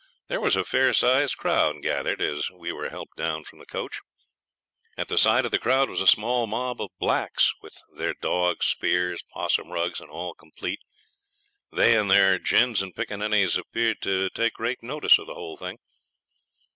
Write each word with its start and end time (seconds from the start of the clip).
There 0.29 0.41
was 0.41 0.55
a 0.55 0.63
fair 0.63 0.93
sized 0.93 1.37
crowd 1.37 1.83
gathered 1.83 2.23
as 2.23 2.49
we 2.49 2.71
were 2.71 2.89
helped 2.89 3.17
down 3.17 3.43
from 3.43 3.59
the 3.59 3.67
coach. 3.67 3.99
At 4.97 5.09
the 5.09 5.17
side 5.19 5.45
of 5.45 5.51
the 5.51 5.59
crowd 5.59 5.91
was 5.91 6.01
a 6.01 6.07
small 6.07 6.47
mob 6.47 6.81
of 6.81 6.89
blacks 6.97 7.53
with 7.61 7.77
their 7.95 8.15
dogs, 8.15 8.65
spears, 8.65 9.21
'possum 9.31 9.69
rugs 9.71 9.99
and 9.99 10.09
all 10.09 10.33
complete. 10.33 10.81
They 11.71 11.95
and 11.95 12.09
their 12.09 12.39
gins 12.39 12.81
and 12.81 12.95
pickaninnies 12.95 13.59
appeared 13.59 14.01
to 14.01 14.31
take 14.31 14.53
great 14.53 14.81
notice 14.81 15.19
of 15.19 15.27
the 15.27 15.35
whole 15.35 15.55
thing. 15.55 15.77